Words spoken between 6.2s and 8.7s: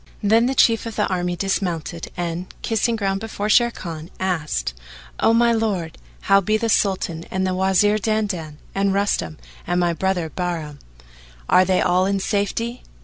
how be the Sultan and the Wazir Dandan